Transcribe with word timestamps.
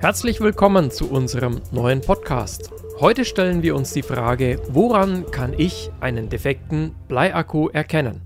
Herzlich 0.00 0.40
willkommen 0.40 0.90
zu 0.90 1.10
unserem 1.10 1.60
neuen 1.72 2.00
Podcast. 2.00 2.70
Heute 3.00 3.24
stellen 3.24 3.62
wir 3.62 3.74
uns 3.74 3.92
die 3.92 4.02
Frage, 4.02 4.60
woran 4.68 5.30
kann 5.30 5.52
ich 5.58 5.90
einen 6.00 6.28
defekten 6.28 6.94
Bleiakku 7.08 7.68
erkennen? 7.68 8.22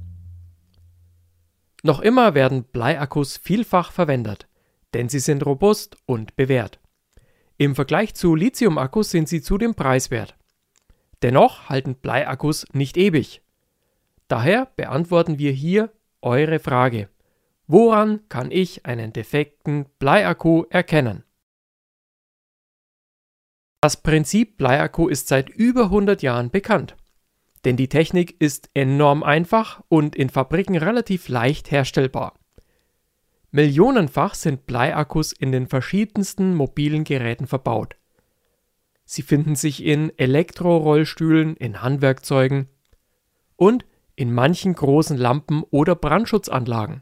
Noch 1.82 2.00
immer 2.00 2.34
werden 2.34 2.64
Bleiakkus 2.64 3.36
vielfach 3.36 3.92
verwendet, 3.92 4.46
denn 4.94 5.08
sie 5.08 5.20
sind 5.20 5.46
robust 5.46 5.96
und 6.06 6.36
bewährt. 6.36 6.80
Im 7.56 7.74
Vergleich 7.74 8.14
zu 8.14 8.34
Lithiumakkus 8.34 9.10
sind 9.10 9.28
sie 9.28 9.42
zudem 9.42 9.74
preiswert. 9.74 10.36
Dennoch 11.22 11.68
halten 11.68 11.94
Bleiakkus 11.94 12.66
nicht 12.72 12.96
ewig. 12.96 13.42
Daher 14.30 14.66
beantworten 14.76 15.40
wir 15.40 15.50
hier 15.50 15.92
eure 16.22 16.60
Frage. 16.60 17.08
Woran 17.66 18.28
kann 18.28 18.52
ich 18.52 18.86
einen 18.86 19.12
defekten 19.12 19.86
Bleiakku 19.98 20.66
erkennen? 20.70 21.24
Das 23.80 23.96
Prinzip 23.96 24.56
Bleiakku 24.56 25.08
ist 25.08 25.26
seit 25.26 25.48
über 25.48 25.86
100 25.86 26.22
Jahren 26.22 26.50
bekannt. 26.50 26.96
Denn 27.64 27.76
die 27.76 27.88
Technik 27.88 28.40
ist 28.40 28.70
enorm 28.72 29.24
einfach 29.24 29.82
und 29.88 30.14
in 30.14 30.28
Fabriken 30.28 30.76
relativ 30.76 31.28
leicht 31.28 31.72
herstellbar. 31.72 32.38
Millionenfach 33.50 34.34
sind 34.34 34.64
Bleiakkus 34.64 35.32
in 35.32 35.50
den 35.50 35.66
verschiedensten 35.66 36.54
mobilen 36.54 37.02
Geräten 37.02 37.48
verbaut. 37.48 37.96
Sie 39.04 39.22
finden 39.22 39.56
sich 39.56 39.82
in 39.84 40.16
Elektrorollstühlen, 40.16 41.56
in 41.56 41.82
Handwerkzeugen 41.82 42.68
und 43.56 43.89
in 44.20 44.34
manchen 44.34 44.74
großen 44.74 45.16
Lampen 45.16 45.64
oder 45.70 45.94
Brandschutzanlagen. 45.94 47.00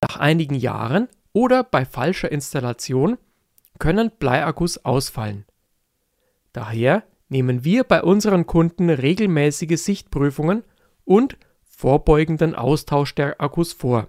Nach 0.00 0.16
einigen 0.16 0.56
Jahren 0.56 1.06
oder 1.32 1.62
bei 1.62 1.84
falscher 1.84 2.32
Installation 2.32 3.18
können 3.78 4.10
Bleiakkus 4.18 4.84
ausfallen. 4.84 5.46
Daher 6.52 7.04
nehmen 7.28 7.62
wir 7.62 7.84
bei 7.84 8.02
unseren 8.02 8.46
Kunden 8.46 8.90
regelmäßige 8.90 9.80
Sichtprüfungen 9.80 10.64
und 11.04 11.38
vorbeugenden 11.62 12.56
Austausch 12.56 13.14
der 13.14 13.40
Akkus 13.40 13.72
vor. 13.72 14.08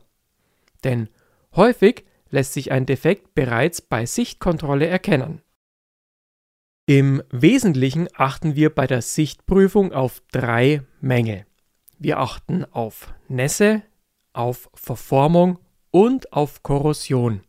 Denn 0.84 1.09
häufig 1.56 2.06
lässt 2.32 2.54
sich 2.54 2.72
ein 2.72 2.88
Defekt 2.88 3.36
bereits 3.36 3.82
bei 3.82 4.08
Sichtkontrolle 4.08 4.88
erkennen. 4.88 5.44
Im 6.88 7.22
Wesentlichen 7.30 8.09
achten 8.16 8.56
wir 8.56 8.73
bei 8.73 8.88
der 8.88 9.04
Sichtprüfung 9.04 9.94
auf 9.94 10.23
drei 10.32 10.82
Mängel. 11.02 11.45
Wir 12.04 12.18
achten 12.18 12.66
auf 12.66 13.14
Nässe, 13.28 13.84
auf 14.34 14.72
Verformung 14.74 15.60
und 15.92 16.34
auf 16.34 16.64
Korrosion. 16.64 17.42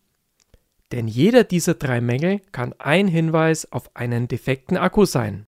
Denn 0.93 1.09
jeder 1.09 1.43
dieser 1.43 1.73
drei 1.73 2.03
Mängel 2.03 2.41
kann 2.53 2.75
ein 2.79 3.09
Hinweis 3.09 3.73
auf 3.73 3.97
einen 3.97 4.29
defekten 4.29 4.77
Akku 4.77 5.07
sein. 5.07 5.47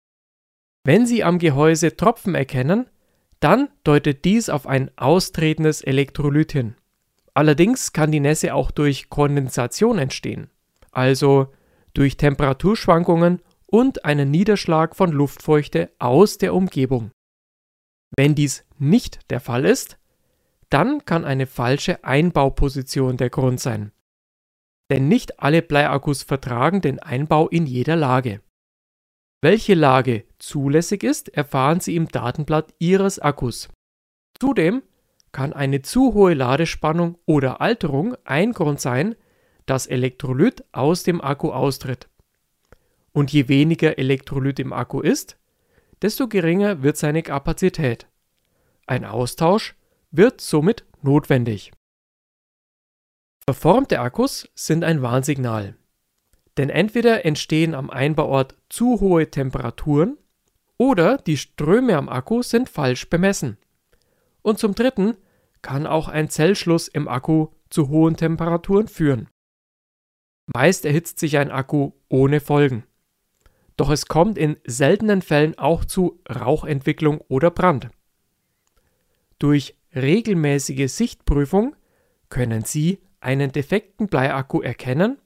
Wenn 0.83 1.07
Sie 1.07 1.23
am 1.23 1.39
Gehäuse 1.39 1.97
Tropfen 1.97 2.35
erkennen, 2.35 2.91
dann 3.39 3.69
deutet 3.85 4.25
dies 4.25 4.51
auf 4.51 4.67
ein 4.67 4.91
austretendes 4.97 5.81
Elektrolyt 5.81 6.51
hin. 6.51 6.75
Allerdings 7.35 7.93
kann 7.93 8.11
die 8.11 8.19
Nässe 8.19 8.53
auch 8.53 8.73
durch 8.73 9.11
Kondensation 9.11 9.99
entstehen, 9.99 10.51
also 10.91 11.53
durch 11.95 12.17
Temperaturschwankungen 12.17 13.43
und 13.67 14.05
einen 14.05 14.33
Niederschlag 14.33 14.97
von 14.97 15.13
Luftfeuchte 15.13 15.93
aus 16.01 16.39
der 16.39 16.53
Umgebung. 16.53 17.13
Wenn 18.17 18.35
dies 18.35 18.65
nicht 18.79 19.31
der 19.31 19.41
Fall 19.41 19.65
ist, 19.65 19.99
dann 20.71 21.05
kann 21.05 21.25
eine 21.25 21.47
falsche 21.47 22.05
Einbauposition 22.05 23.17
der 23.17 23.31
Grund 23.31 23.61
sein. 23.61 23.93
Denn 24.91 25.09
nicht 25.09 25.41
alle 25.41 25.63
Bleiakkus 25.63 26.23
vertragen 26.23 26.81
den 26.81 26.99
Einbau 26.99 27.49
in 27.49 27.67
jeder 27.67 27.97
Lage. 27.97 28.41
Welche 29.41 29.75
Lage 29.75 30.25
zulässig 30.39 31.05
ist, 31.05 31.29
erfahren 31.29 31.81
Sie 31.81 31.95
im 31.95 32.09
Datenblatt 32.09 32.75
Ihres 32.79 33.19
Akkus. 33.19 33.69
Zudem 34.39 34.83
kann 35.31 35.53
eine 35.53 35.83
zu 35.83 36.15
hohe 36.15 36.35
Ladespannung 36.35 37.19
oder 37.25 37.61
Alterung 37.61 38.17
ein 38.25 38.53
Grund 38.53 38.81
sein, 38.81 39.15
dass 39.67 39.87
Elektrolyt 39.87 40.65
aus 40.73 41.03
dem 41.03 41.21
Akku 41.21 41.53
austritt. 41.53 42.09
Und 43.13 43.33
je 43.33 43.49
weniger 43.49 43.99
Elektrolyt 43.99 44.59
im 44.59 44.73
Akku 44.73 45.01
ist, 45.01 45.38
desto 46.03 46.29
geringer 46.29 46.83
wird 46.83 46.97
seine 46.97 47.23
Kapazität. 47.23 48.07
Ein 48.87 49.05
Austausch 49.05 49.75
wird 50.11 50.41
somit 50.41 50.85
notwendig. 51.03 51.73
Verformte 53.47 54.01
Akkus 54.01 54.49
sind 54.55 54.85
ein 54.85 55.03
Warnsignal. 55.03 55.77
Denn 56.57 56.71
entweder 56.71 57.25
entstehen 57.25 57.75
am 57.75 57.89
Einbauort 57.89 58.57
zu 58.69 59.01
hohe 59.01 59.31
Temperaturen 59.31 60.19
oder 60.77 61.19
die 61.19 61.37
Ströme 61.37 61.97
am 61.97 62.09
Akku 62.09 62.43
sind 62.43 62.69
falsch 62.69 63.09
bemessen. 63.09 63.59
Und 64.43 64.59
zum 64.59 64.75
Dritten 64.75 65.17
kann 65.63 65.87
auch 65.87 66.09
ein 66.09 66.31
Zellschluss 66.31 66.89
im 66.89 67.09
Akku 67.09 67.49
zu 67.71 67.89
hohen 67.89 68.17
Temperaturen 68.17 68.89
führen. 68.89 69.29
Meist 70.47 70.85
erhitzt 70.85 71.19
sich 71.19 71.37
ein 71.39 71.51
Akku 71.51 71.93
ohne 72.09 72.41
Folgen. 72.41 72.85
Doch 73.79 73.91
es 73.91 74.07
kommt 74.07 74.37
in 74.37 74.59
seltenen 74.67 75.23
Fällen 75.23 75.57
auch 75.57 75.85
zu 75.85 76.21
Rauchentwicklung 76.29 77.21
oder 77.29 77.51
Brand. 77.53 77.89
Durch 79.39 79.77
regelmäßige 79.95 80.93
Sichtprüfung 80.93 81.77
können 82.29 82.65
Sie 82.65 82.99
einen 83.21 83.53
defekten 83.53 84.09
Bleiakku 84.09 84.61
erkennen 84.61 85.19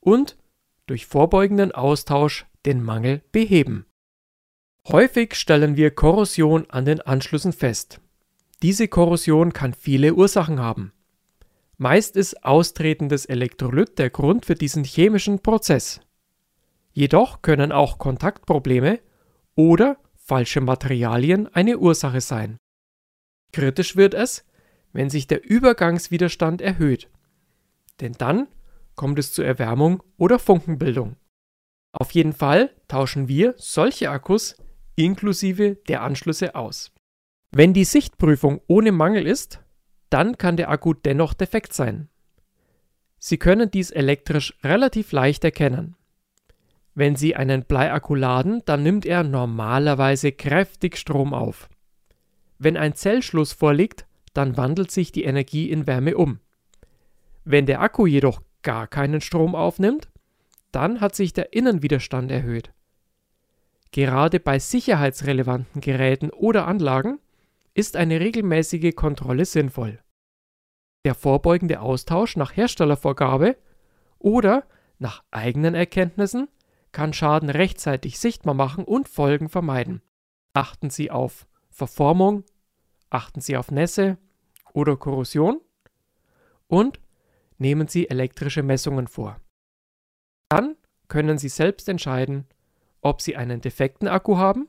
und 0.00 0.38
durch 0.86 1.06
vorbeugenden 1.06 1.72
Austausch 1.72 2.46
den 2.64 2.82
Mangel 2.82 3.20
beheben. 3.32 3.84
Häufig 4.86 5.34
stellen 5.34 5.76
wir 5.76 5.90
Korrosion 5.90 6.66
an 6.70 6.84
den 6.84 7.00
Anschlüssen 7.00 7.52
fest. 7.52 8.00
Diese 8.62 8.86
Korrosion 8.86 9.52
kann 9.52 9.74
viele 9.74 10.14
Ursachen 10.14 10.60
haben. 10.60 10.92
Meist 11.78 12.16
ist 12.16 12.44
austretendes 12.44 13.26
Elektrolyt 13.26 13.98
der 13.98 14.10
Grund 14.10 14.46
für 14.46 14.54
diesen 14.54 14.84
chemischen 14.84 15.40
Prozess. 15.40 16.00
Jedoch 16.98 17.42
können 17.42 17.70
auch 17.70 17.98
Kontaktprobleme 17.98 18.98
oder 19.54 19.98
falsche 20.16 20.60
Materialien 20.60 21.46
eine 21.46 21.78
Ursache 21.78 22.20
sein. 22.20 22.56
Kritisch 23.52 23.94
wird 23.94 24.14
es, 24.14 24.44
wenn 24.92 25.08
sich 25.08 25.28
der 25.28 25.48
Übergangswiderstand 25.48 26.60
erhöht. 26.60 27.08
Denn 28.00 28.14
dann 28.14 28.48
kommt 28.96 29.20
es 29.20 29.32
zur 29.32 29.44
Erwärmung 29.44 30.02
oder 30.16 30.40
Funkenbildung. 30.40 31.14
Auf 31.92 32.10
jeden 32.10 32.32
Fall 32.32 32.74
tauschen 32.88 33.28
wir 33.28 33.54
solche 33.58 34.10
Akkus 34.10 34.56
inklusive 34.96 35.76
der 35.86 36.02
Anschlüsse 36.02 36.56
aus. 36.56 36.90
Wenn 37.52 37.74
die 37.74 37.84
Sichtprüfung 37.84 38.60
ohne 38.66 38.90
Mangel 38.90 39.24
ist, 39.24 39.60
dann 40.10 40.36
kann 40.36 40.56
der 40.56 40.68
Akku 40.68 40.94
dennoch 40.94 41.34
defekt 41.34 41.74
sein. 41.74 42.08
Sie 43.20 43.38
können 43.38 43.70
dies 43.70 43.92
elektrisch 43.92 44.58
relativ 44.64 45.12
leicht 45.12 45.44
erkennen. 45.44 45.94
Wenn 46.98 47.14
Sie 47.14 47.36
einen 47.36 47.62
Bleiakku 47.62 48.16
laden, 48.16 48.60
dann 48.64 48.82
nimmt 48.82 49.06
er 49.06 49.22
normalerweise 49.22 50.32
kräftig 50.32 50.96
Strom 50.96 51.32
auf. 51.32 51.68
Wenn 52.58 52.76
ein 52.76 52.96
Zellschluss 52.96 53.52
vorliegt, 53.52 54.04
dann 54.34 54.56
wandelt 54.56 54.90
sich 54.90 55.12
die 55.12 55.22
Energie 55.22 55.70
in 55.70 55.86
Wärme 55.86 56.16
um. 56.16 56.40
Wenn 57.44 57.66
der 57.66 57.82
Akku 57.82 58.06
jedoch 58.06 58.42
gar 58.62 58.88
keinen 58.88 59.20
Strom 59.20 59.54
aufnimmt, 59.54 60.08
dann 60.72 61.00
hat 61.00 61.14
sich 61.14 61.32
der 61.32 61.52
Innenwiderstand 61.52 62.32
erhöht. 62.32 62.72
Gerade 63.92 64.40
bei 64.40 64.58
sicherheitsrelevanten 64.58 65.80
Geräten 65.80 66.30
oder 66.30 66.66
Anlagen 66.66 67.20
ist 67.74 67.94
eine 67.94 68.18
regelmäßige 68.18 68.92
Kontrolle 68.96 69.44
sinnvoll. 69.44 70.00
Der 71.04 71.14
vorbeugende 71.14 71.78
Austausch 71.78 72.36
nach 72.36 72.56
Herstellervorgabe 72.56 73.56
oder 74.18 74.64
nach 74.98 75.22
eigenen 75.30 75.76
Erkenntnissen 75.76 76.48
kann 76.98 77.12
Schaden 77.12 77.48
rechtzeitig 77.48 78.18
sichtbar 78.18 78.54
machen 78.54 78.82
und 78.82 79.08
Folgen 79.08 79.48
vermeiden. 79.48 80.02
Achten 80.52 80.90
Sie 80.90 81.12
auf 81.12 81.46
Verformung, 81.70 82.42
achten 83.08 83.40
Sie 83.40 83.56
auf 83.56 83.70
Nässe 83.70 84.18
oder 84.72 84.96
Korrosion 84.96 85.60
und 86.66 86.98
nehmen 87.56 87.86
Sie 87.86 88.10
elektrische 88.10 88.64
Messungen 88.64 89.06
vor. 89.06 89.36
Dann 90.48 90.74
können 91.06 91.38
Sie 91.38 91.48
selbst 91.48 91.88
entscheiden, 91.88 92.48
ob 93.00 93.22
Sie 93.22 93.36
einen 93.36 93.60
defekten 93.60 94.08
Akku 94.08 94.36
haben 94.36 94.66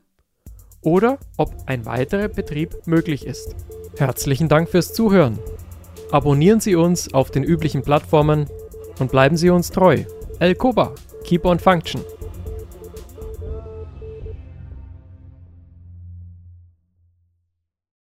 oder 0.82 1.18
ob 1.36 1.52
ein 1.66 1.84
weiterer 1.84 2.28
Betrieb 2.28 2.86
möglich 2.86 3.26
ist. 3.26 3.56
Herzlichen 3.98 4.48
Dank 4.48 4.68
fürs 4.68 4.94
Zuhören. 4.94 5.40
Abonnieren 6.12 6.60
Sie 6.60 6.76
uns 6.76 7.12
auf 7.12 7.32
den 7.32 7.42
üblichen 7.42 7.82
Plattformen 7.82 8.48
und 9.00 9.10
bleiben 9.10 9.36
Sie 9.36 9.50
uns 9.50 9.72
treu. 9.72 10.04
El 10.38 10.54
Koba, 10.54 10.94
keep 11.24 11.44
on 11.44 11.58
function. 11.58 12.04